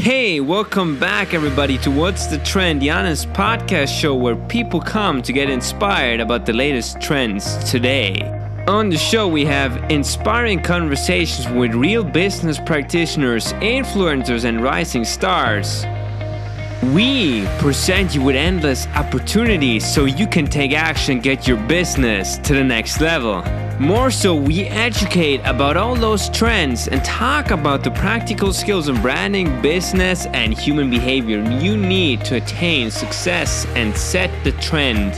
[0.00, 5.30] Hey, welcome back, everybody, to What's the Trend, honest podcast show where people come to
[5.30, 8.22] get inspired about the latest trends today.
[8.66, 15.84] On the show, we have inspiring conversations with real business practitioners, influencers, and rising stars.
[16.94, 22.54] We present you with endless opportunities so you can take action, get your business to
[22.54, 23.42] the next level.
[23.80, 29.00] More so, we educate about all those trends and talk about the practical skills of
[29.00, 35.14] branding, business, and human behavior you need to attain success and set the trend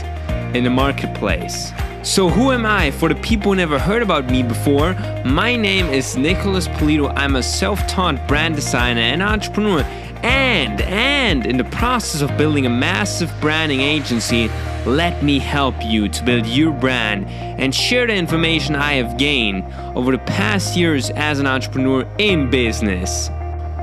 [0.55, 1.73] in the marketplace.
[2.03, 2.91] So, who am I?
[2.91, 4.93] For the people who never heard about me before,
[5.25, 7.11] my name is Nicholas Polito.
[7.17, 9.81] I'm a self taught brand designer and entrepreneur,
[10.23, 14.49] and, and in the process of building a massive branding agency
[14.85, 19.63] let me help you to build your brand and share the information I have gained
[19.95, 23.29] over the past years as an entrepreneur in business.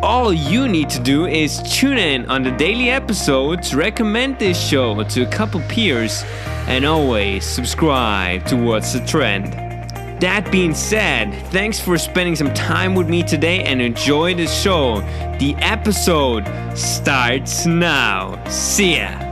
[0.03, 5.03] All you need to do is tune in on the daily episodes, recommend this show
[5.03, 6.25] to a couple peers,
[6.67, 9.53] and always subscribe to What's the Trend.
[10.21, 15.01] That being said, thanks for spending some time with me today and enjoy the show.
[15.39, 16.47] The episode
[16.77, 18.43] starts now.
[18.45, 19.30] See ya.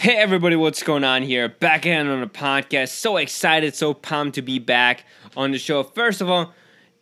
[0.00, 1.50] Hey everybody, what's going on here?
[1.50, 2.88] Back again on the podcast.
[2.88, 5.04] So excited, so pumped to be back
[5.36, 5.82] on the show.
[5.82, 6.54] First of all,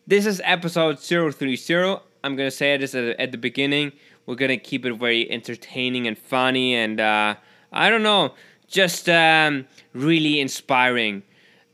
[0.05, 2.01] this is episode 030.
[2.25, 3.93] I'm gonna say this at the beginning.
[4.25, 7.35] We're gonna keep it very entertaining and funny, and uh,
[7.71, 8.33] I don't know,
[8.67, 11.23] just um, really inspiring.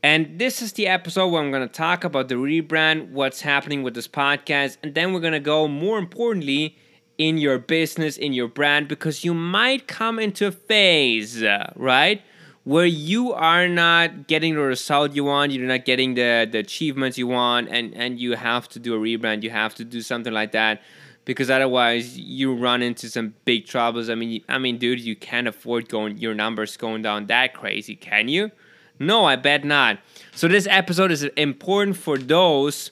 [0.04, 3.94] And this is the episode where I'm gonna talk about the rebrand, what's happening with
[3.94, 6.76] this podcast, and then we're gonna go more importantly
[7.18, 11.42] in your business, in your brand, because you might come into a phase,
[11.74, 12.22] right?
[12.64, 17.16] Where you are not getting the result you want, you're not getting the, the achievements
[17.16, 20.32] you want, and, and you have to do a rebrand, you have to do something
[20.32, 20.82] like that,
[21.24, 24.10] because otherwise you run into some big troubles.
[24.10, 27.96] I mean, I mean, dude, you can't afford going your numbers going down that crazy,
[27.96, 28.50] can you?
[28.98, 29.98] No, I bet not.
[30.34, 32.90] So this episode is important for those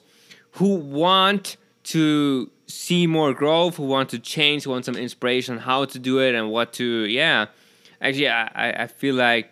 [0.51, 5.99] who want to see more growth, who want to change, want some inspiration how to
[5.99, 7.47] do it and what to, yeah.
[8.01, 9.47] Actually, I, I feel like,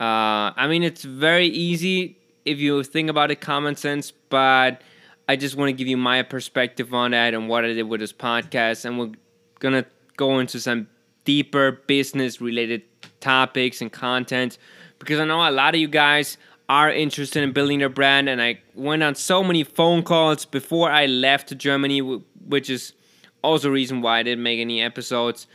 [0.00, 4.82] uh, I mean, it's very easy if you think about it, common sense, but
[5.28, 8.00] I just want to give you my perspective on that and what I did with
[8.00, 8.84] this podcast.
[8.84, 9.12] And we're
[9.58, 10.88] going to go into some
[11.24, 12.82] deeper business related
[13.20, 14.58] topics and content
[14.98, 16.36] because I know a lot of you guys
[16.68, 20.90] are interested in building their brand and I went on so many phone calls before
[20.90, 22.94] I left Germany which is
[23.42, 25.46] also reason why I didn't make any episodes.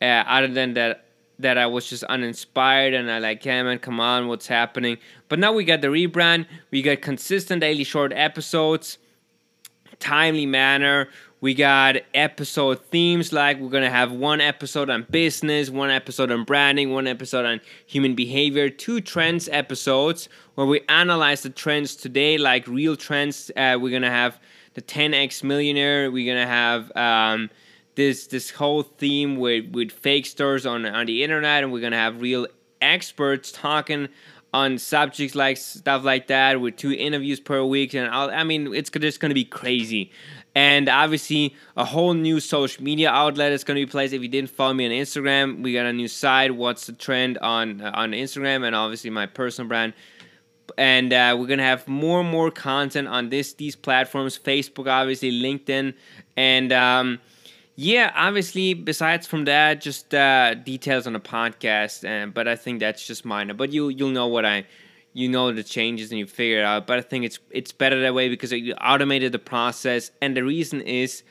[0.00, 1.04] Uh, other than that,
[1.38, 4.98] that I was just uninspired and I like, yeah, man, come on, what's happening?
[5.28, 6.46] But now we got the rebrand.
[6.70, 8.98] We got consistent daily short episodes,
[10.02, 11.08] timely manner.
[11.40, 16.44] We got episode themes like we're gonna have one episode on business, one episode on
[16.44, 22.36] branding, one episode on human behavior, two trends episodes where we analyze the trends today,
[22.36, 23.50] like real trends.
[23.56, 24.40] Uh, we're gonna have
[24.74, 26.10] the 10x millionaire.
[26.10, 27.50] We're gonna have um,
[27.94, 31.96] this this whole theme with with fake stores on on the internet, and we're gonna
[31.96, 32.46] have real
[32.80, 34.08] experts talking
[34.52, 38.74] on subjects like stuff like that with two interviews per week and I'll, i mean
[38.74, 40.10] it's just going to be crazy.
[40.54, 44.12] And obviously a whole new social media outlet is going to be placed.
[44.12, 47.38] If you didn't follow me on instagram we got a new site what's the trend
[47.38, 49.94] on uh, on instagram and obviously my personal brand.
[50.78, 55.30] And uh, we're gonna have more and more content on this these platforms facebook obviously
[55.30, 55.94] linkedin
[56.36, 57.20] and um,
[57.76, 62.80] yeah obviously besides from that just uh, details on the podcast and but i think
[62.80, 64.64] that's just minor but you you'll know what i
[65.14, 68.00] you know the changes and you figure it out but i think it's it's better
[68.00, 71.22] that way because you automated the process and the reason is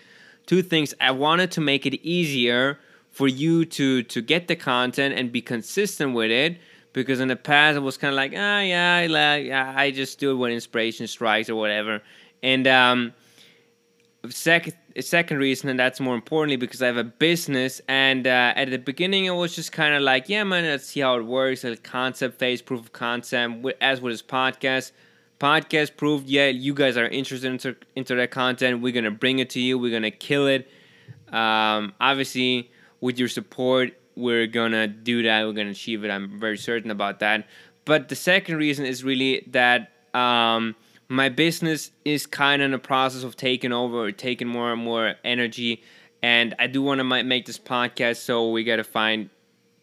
[0.45, 0.93] two things.
[0.99, 5.41] I wanted to make it easier for you to to get the content and be
[5.41, 6.57] consistent with it
[6.93, 10.31] because in the past it was kind of like ah yeah like I just do
[10.31, 12.01] it when inspiration strikes or whatever
[12.41, 13.13] and um
[14.29, 18.69] second second reason and that's more importantly because I have a business and uh, at
[18.69, 21.63] the beginning it was just kind of like yeah man let's see how it works
[21.63, 24.91] a concept phase proof of concept as with this podcast
[25.39, 29.49] podcast proved yeah you guys are interested into, into that content we're gonna bring it
[29.49, 30.69] to you we're gonna kill it
[31.33, 32.69] um, obviously
[32.99, 35.45] with your support we're gonna do that.
[35.45, 36.09] We're gonna achieve it.
[36.09, 37.47] I'm very certain about that.
[37.85, 40.75] But the second reason is really that um,
[41.11, 45.15] my business is kind of in the process of taking over, taking more and more
[45.23, 45.83] energy,
[46.23, 48.17] and I do want to make this podcast.
[48.17, 49.29] So we got to find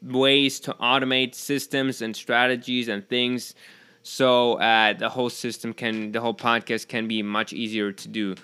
[0.02, 3.54] ways to automate systems and strategies and things
[4.02, 8.34] so uh, the whole system can the whole podcast can be much easier to do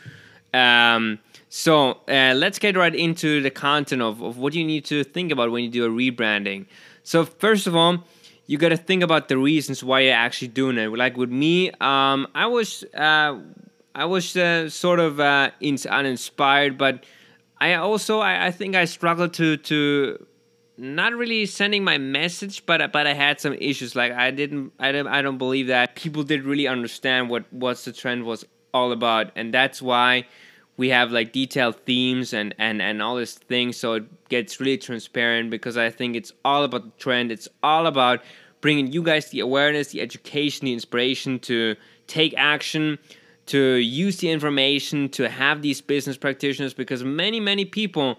[0.52, 5.04] um, so uh, let's get right into the content of, of what you need to
[5.04, 6.66] think about when you do a rebranding
[7.02, 8.04] so first of all
[8.46, 11.70] you got to think about the reasons why you're actually doing it like with me
[11.80, 13.38] um, i was uh,
[13.94, 15.50] i was uh, sort of uh,
[15.90, 17.04] uninspired but
[17.58, 20.26] i also I, I think i struggled to to
[20.76, 23.94] not really sending my message, but but I had some issues.
[23.94, 27.84] Like I didn't, I don't, I don't believe that people did really understand what what's
[27.84, 30.26] the trend was all about, and that's why
[30.76, 34.78] we have like detailed themes and and and all these things, so it gets really
[34.78, 35.50] transparent.
[35.50, 37.30] Because I think it's all about the trend.
[37.30, 38.22] It's all about
[38.60, 41.76] bringing you guys the awareness, the education, the inspiration to
[42.06, 42.98] take action.
[43.48, 48.18] To use the information to have these business practitioners because many, many people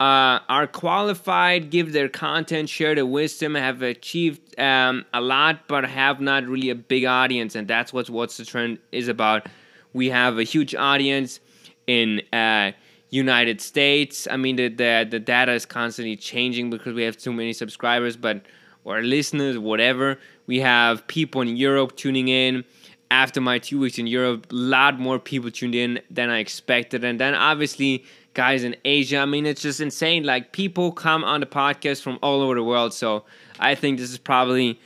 [0.00, 5.84] uh, are qualified, give their content, share their wisdom, have achieved um, a lot, but
[5.84, 9.46] have not really a big audience, and that's what what's the trend is about.
[9.92, 11.38] We have a huge audience
[11.86, 12.72] in uh,
[13.10, 14.26] United States.
[14.30, 18.16] I mean, the, the the data is constantly changing because we have too many subscribers,
[18.16, 18.42] but
[18.84, 20.18] or listeners, whatever.
[20.46, 22.64] We have people in Europe tuning in.
[23.10, 27.04] After my two weeks in Europe, a lot more people tuned in than I expected,
[27.04, 28.04] and then obviously
[28.34, 29.18] guys in Asia.
[29.18, 30.24] I mean, it's just insane.
[30.24, 32.92] Like people come on the podcast from all over the world.
[32.92, 33.24] So
[33.60, 34.80] I think this is probably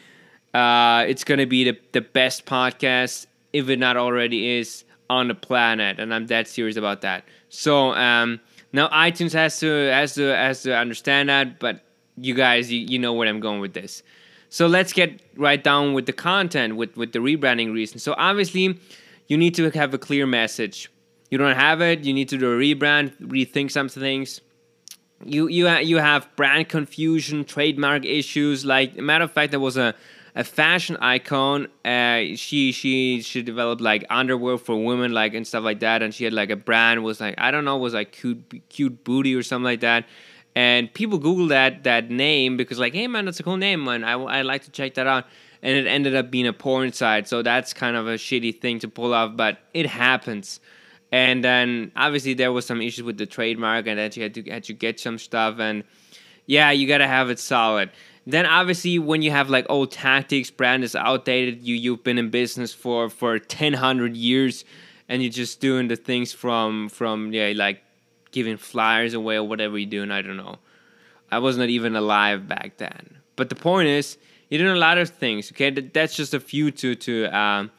[0.54, 5.34] uh, it's gonna be the the best podcast if it not already is on the
[5.34, 7.24] planet, and I'm that serious about that.
[7.48, 8.40] So um,
[8.72, 11.84] now iTunes has to has to has to understand that, but
[12.16, 14.02] you guys, you, you know where I'm going with this.
[14.50, 17.98] So let's get right down with the content with with the rebranding reason.
[17.98, 18.78] So obviously,
[19.26, 20.90] you need to have a clear message
[21.30, 24.40] you don't have it, you need to do a rebrand, rethink some things.
[25.24, 28.64] You you ha- you have brand confusion, trademark issues.
[28.64, 29.94] Like matter of fact, there was a
[30.38, 31.66] a fashion icon.
[31.84, 36.00] Uh, she she she developed like underwear for women, like and stuff like that.
[36.00, 39.02] And she had like a brand was like I don't know was like cute cute
[39.02, 40.06] booty or something like that.
[40.54, 44.04] And people Google that that name because like hey man, that's a cool name, man.
[44.04, 45.26] I I like to check that out.
[45.60, 48.78] And it ended up being a porn site, so that's kind of a shitty thing
[48.78, 50.60] to pull off, but it happens.
[51.10, 54.42] And then obviously there was some issues with the trademark, and then you had to
[54.44, 55.82] had to get some stuff, and
[56.46, 57.90] yeah, you gotta have it solid.
[58.28, 61.62] Then obviously when you have like old tactics, brand is outdated.
[61.62, 64.66] You you've been in business for for ten hundred years,
[65.08, 67.82] and you're just doing the things from from yeah like
[68.30, 70.10] giving flyers away or whatever you're doing.
[70.10, 70.56] I don't know.
[71.30, 73.16] I was not even alive back then.
[73.34, 74.18] But the point is,
[74.50, 75.50] you're doing a lot of things.
[75.52, 77.70] Okay, that's just a few to to um,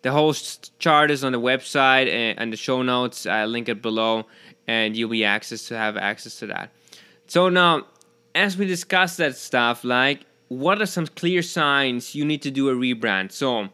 [0.00, 0.32] the whole
[0.78, 3.26] chart is on the website and, and the show notes.
[3.26, 4.24] I link it below,
[4.66, 6.72] and you'll be access to have access to that.
[7.26, 7.84] So now,
[8.38, 12.68] as we discuss that stuff, like what are some clear signs you need to do
[12.68, 13.32] a rebrand?
[13.32, 13.68] So,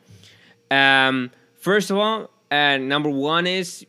[0.70, 3.86] um, first of all, uh, number one is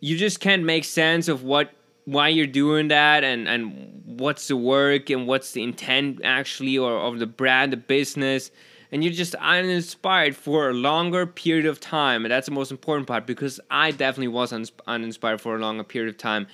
[0.00, 1.70] you just can't make sense of what
[2.06, 6.92] why you're doing that and and what's the work and what's the intent actually or
[6.92, 8.50] of the brand, the business
[8.94, 12.24] and you're just uninspired for a longer period of time.
[12.24, 14.52] And that's the most important part because I definitely was
[14.86, 16.46] uninspired for a longer period of time.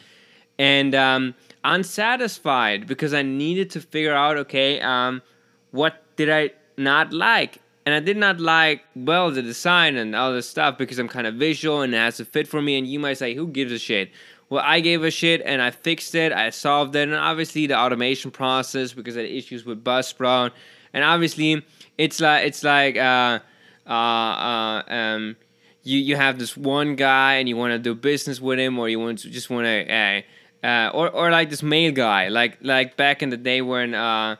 [0.60, 1.34] And um,
[1.64, 5.22] unsatisfied because I needed to figure out okay, um,
[5.70, 7.58] what did I not like?
[7.86, 11.26] And I did not like, well, the design and all this stuff because I'm kind
[11.26, 12.76] of visual and it has to fit for me.
[12.76, 14.10] And you might say, who gives a shit?
[14.50, 17.08] Well, I gave a shit and I fixed it, I solved it.
[17.08, 20.50] And obviously, the automation process because I had issues with Buzzsprout.
[20.92, 21.64] And obviously,
[21.96, 23.38] it's like it's like uh,
[23.86, 25.36] uh, uh, um,
[25.84, 28.88] you you have this one guy and you want to do business with him, or
[28.88, 30.22] you want to just want to,
[30.62, 34.36] uh, or or like this mail guy, like like back in the day when uh,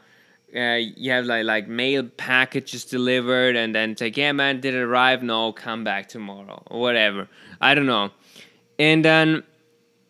[0.55, 4.75] uh, you have like like mail packages delivered, and then it's like, yeah, man, did
[4.75, 5.23] it arrive?
[5.23, 7.29] No, come back tomorrow, or whatever.
[7.61, 8.11] I don't know,
[8.79, 9.45] and then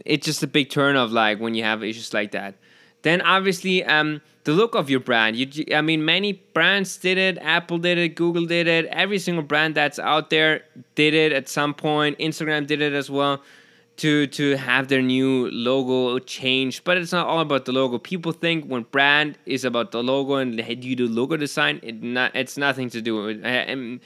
[0.04, 2.56] it's just a big turn of like when you have issues like that.
[3.02, 5.36] Then obviously, um, the look of your brand.
[5.36, 7.38] You, I mean, many brands did it.
[7.38, 8.14] Apple did it.
[8.14, 8.86] Google did it.
[8.86, 10.64] Every single brand that's out there
[10.96, 12.18] did it at some point.
[12.18, 13.42] Instagram did it as well
[14.00, 16.84] to to have their new logo changed.
[16.84, 17.98] But it's not all about the logo.
[17.98, 22.34] People think when brand is about the logo and you do logo design, it not
[22.34, 23.44] it's nothing to do with.
[23.44, 24.00] Eh, it.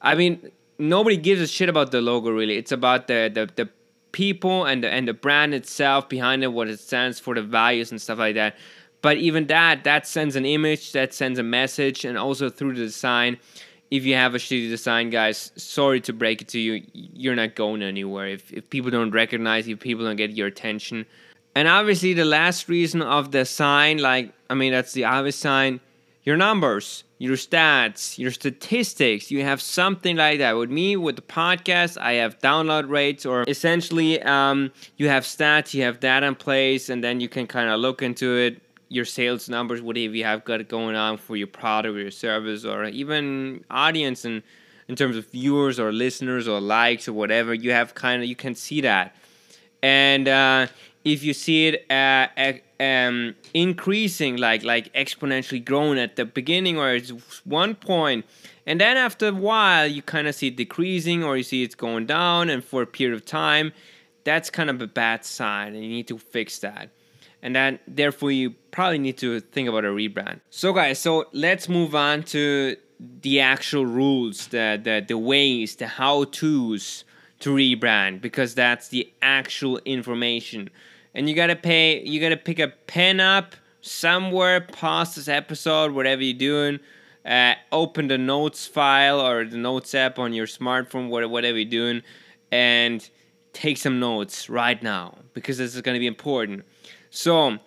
[0.00, 2.56] I mean, nobody gives a shit about the logo really.
[2.56, 3.68] It's about the the, the
[4.12, 7.90] people and the and the brand itself behind it, what it stands for, the values
[7.90, 8.56] and stuff like that.
[9.02, 12.82] But even that, that sends an image, that sends a message, and also through the
[12.82, 13.38] design.
[13.90, 17.56] If you have a shitty design, guys, sorry to break it to you, you're not
[17.56, 18.28] going anywhere.
[18.28, 21.06] If, if people don't recognize you, people don't get your attention.
[21.56, 25.80] And obviously, the last reason of the sign, like, I mean, that's the obvious sign,
[26.22, 29.32] your numbers, your stats, your statistics.
[29.32, 30.52] You have something like that.
[30.56, 35.74] With me, with the podcast, I have download rates, or essentially, um, you have stats,
[35.74, 38.62] you have data in place, and then you can kind of look into it.
[38.90, 42.66] Your sales numbers, whatever you have got going on for your product or your service,
[42.66, 44.42] or even audience, and
[44.88, 48.36] in terms of viewers or listeners or likes or whatever, you have kind of you
[48.36, 49.16] can see that,
[49.82, 50.66] and uh,
[51.04, 52.26] if you see it uh,
[52.78, 57.10] um, increasing like like exponentially growing at the beginning or it's
[57.44, 58.24] one point
[58.66, 61.74] and then after a while you kind of see it decreasing or you see it's
[61.74, 63.72] going down and for a period of time
[64.24, 66.90] that's kind of a bad sign and you need to fix that
[67.42, 70.40] and then therefore you probably need to think about a rebrand.
[70.50, 72.76] So guys so let's move on to
[73.22, 77.04] the actual rules the the, the ways the how to's
[77.40, 80.70] to rebrand because that's the actual information.
[81.14, 86.22] And you gotta pay you gotta pick a pen up somewhere past this episode whatever
[86.22, 86.78] you're doing
[87.24, 92.02] uh, open the notes file or the notes app on your smartphone whatever you're doing
[92.50, 93.08] and
[93.52, 96.64] take some notes right now because this is to be important
[97.10, 97.58] so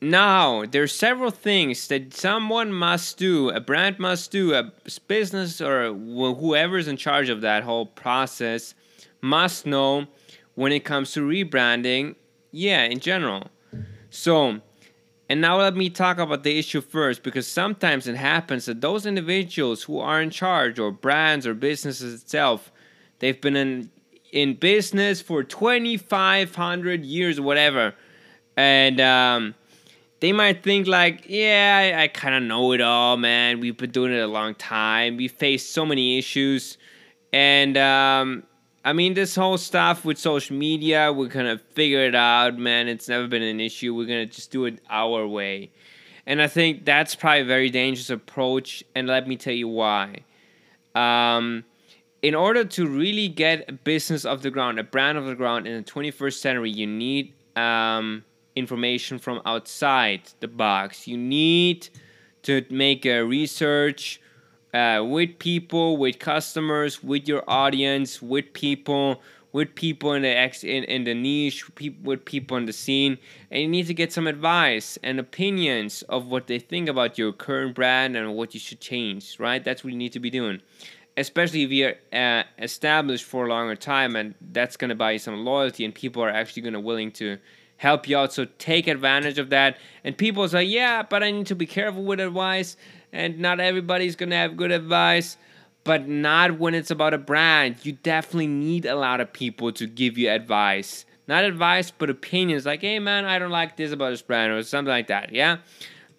[0.00, 4.72] now there's several things that someone must do a brand must do a
[5.06, 8.74] business or whoever's in charge of that whole process
[9.20, 10.06] must know
[10.54, 12.14] when it comes to rebranding
[12.56, 13.50] yeah, in general.
[14.08, 14.62] So,
[15.28, 19.04] and now let me talk about the issue first because sometimes it happens that those
[19.04, 22.72] individuals who are in charge or brands or businesses itself,
[23.18, 23.90] they've been in
[24.32, 27.94] in business for 2500 years whatever.
[28.56, 29.54] And um,
[30.20, 33.60] they might think like, yeah, I, I kind of know it all, man.
[33.60, 35.16] We've been doing it a long time.
[35.16, 36.78] We faced so many issues.
[37.32, 38.44] And um,
[38.84, 42.88] I mean, this whole stuff with social media, we're gonna figure it out, man.
[42.88, 43.94] It's never been an issue.
[43.94, 45.70] We're gonna just do it our way.
[46.26, 48.82] And I think that's probably a very dangerous approach.
[48.94, 50.24] And let me tell you why.
[50.94, 51.64] Um,
[52.22, 55.66] in order to really get a business off the ground, a brand off the ground
[55.66, 58.24] in the 21st century, you need um,
[58.56, 61.06] information from outside the box.
[61.06, 61.88] You need
[62.42, 64.20] to make a research
[64.72, 69.22] uh, with people, with customers, with your audience, with people,
[69.52, 71.64] with people in the ex in, in the niche,
[72.02, 73.16] with people in the scene,
[73.50, 77.32] and you need to get some advice and opinions of what they think about your
[77.32, 79.38] current brand and what you should change.
[79.40, 79.64] Right?
[79.64, 80.60] That's what you need to be doing,
[81.16, 85.44] especially if you're uh, established for a longer time, and that's gonna buy you some
[85.44, 87.38] loyalty, and people are actually gonna willing to
[87.76, 88.32] help you out.
[88.32, 89.78] So take advantage of that.
[90.04, 92.76] And people say, yeah, but I need to be careful with advice
[93.12, 95.36] and not everybody's gonna have good advice.
[95.84, 97.76] But not when it's about a brand.
[97.86, 101.04] You definitely need a lot of people to give you advice.
[101.28, 102.66] Not advice but opinions.
[102.66, 105.58] Like hey man i don't like this about this brand or something like that yeah?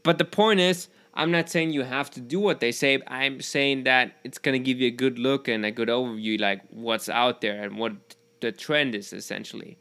[0.03, 3.01] But the point is i'm not saying you have to do what they say.
[3.07, 6.61] I'm saying that it's gonna give you a good look and a good overview like
[6.69, 7.93] what's out there and what
[8.39, 9.77] the trend is essentially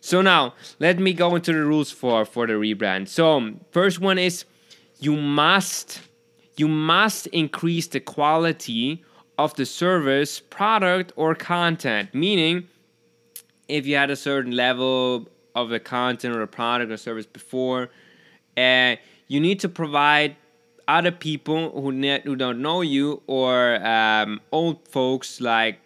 [0.00, 4.18] so now let me go into the rules for for the rebrand so first one
[4.18, 4.44] is
[5.00, 6.00] you must
[6.56, 9.04] you must increase the quality
[9.38, 12.12] of the service, product, or content.
[12.12, 12.68] Meaning,
[13.68, 17.90] if you had a certain level of the content or product or service before,
[18.56, 18.96] uh,
[19.28, 20.36] you need to provide
[20.88, 25.78] other people who ne- who don't know you or um, old folks like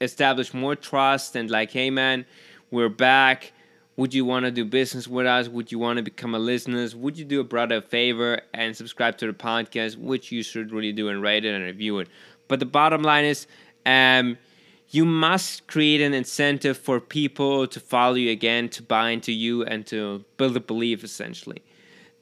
[0.00, 2.24] establish more trust and like, hey man,
[2.72, 3.52] we're back
[3.96, 5.48] would you want to do business with us?
[5.48, 6.88] Would you want to become a listener?
[6.94, 10.72] Would you do a brother a favor and subscribe to the podcast, which you should
[10.72, 12.08] really do and rate it and review it?
[12.48, 13.46] But the bottom line is,
[13.84, 14.38] um,
[14.88, 19.62] you must create an incentive for people to follow you again, to buy into you,
[19.64, 21.62] and to build a belief essentially.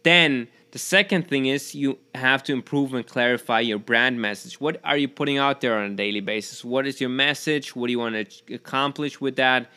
[0.03, 4.61] Then the second thing is you have to improve and clarify your brand message.
[4.61, 6.65] What are you putting out there on a daily basis?
[6.65, 7.77] What is your message?
[7.77, 9.71] What do you want to accomplish with that?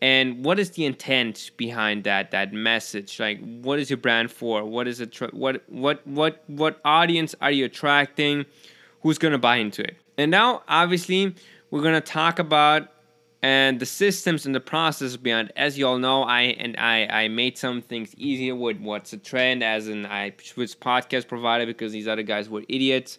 [0.00, 3.18] And what is the intent behind that that message?
[3.20, 4.64] Like what is your brand for?
[4.64, 8.44] What is it what what what what audience are you attracting?
[9.02, 9.96] Who's going to buy into it?
[10.18, 11.34] And now obviously
[11.70, 12.88] we're going to talk about
[13.42, 17.28] and the systems and the process behind as you all know i and i i
[17.28, 21.92] made some things easier with what's a trend as in i switched podcast provider because
[21.92, 23.18] these other guys were idiots.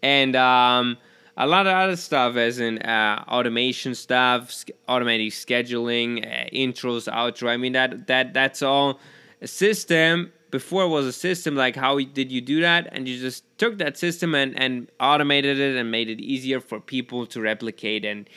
[0.00, 0.96] And um
[1.36, 7.48] a lot of other stuff, as in uh, automation stuff, automatic scheduling, uh, intros, outro.
[7.48, 9.00] I mean that that that's all
[9.40, 10.32] a system.
[10.50, 11.56] Before it was a system.
[11.56, 12.88] Like how did you do that?
[12.92, 16.78] And you just took that system and and automated it and made it easier for
[16.78, 18.04] people to replicate.
[18.04, 18.28] And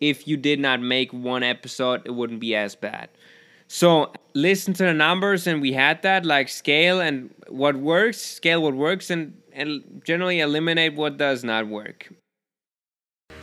[0.00, 3.10] if you did not make one episode, it wouldn't be as bad.
[3.66, 8.62] So listen to the numbers, and we had that like scale and what works, scale
[8.62, 12.08] what works, and and generally eliminate what does not work.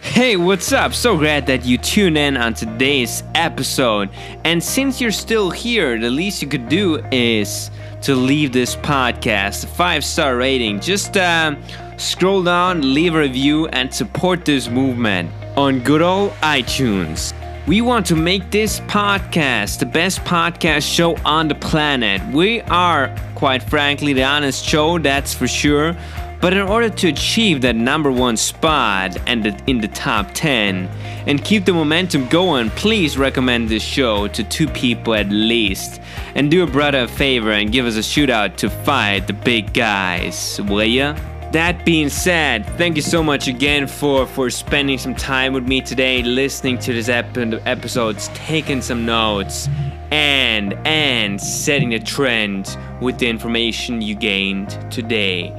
[0.06, 0.94] Hey, what's up?
[0.94, 4.10] So glad that you tune in on today's episode.
[4.46, 7.70] And since you're still here, the least you could do is
[8.04, 10.80] to leave this podcast a five star rating.
[10.80, 11.56] Just uh,
[11.98, 17.34] scroll down, leave a review, and support this movement on good old iTunes.
[17.68, 22.22] We want to make this podcast the best podcast show on the planet.
[22.32, 25.98] We are, quite frankly, the honest show, that's for sure.
[26.42, 30.88] But in order to achieve that number one spot and in the top 10
[31.28, 36.02] and keep the momentum going, please recommend this show to two people at least.
[36.36, 39.74] And do a brother a favor and give us a shootout to fight the big
[39.74, 41.18] guys, will ya?
[41.52, 45.80] That being said, thank you so much again for for spending some time with me
[45.80, 49.70] today, listening to this ep- episodes, taking some notes,
[50.12, 55.54] and and setting a trend with the information you gained today.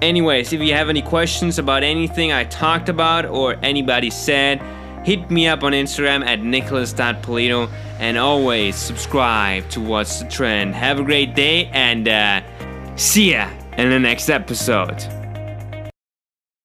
[0.00, 4.62] Anyways, if you have any questions about anything I talked about or anybody said,
[5.04, 10.74] hit me up on Instagram at nicholas.polito and always subscribe to What's the Trend.
[10.74, 12.42] Have a great day and uh,
[12.96, 15.17] see ya in the next episode.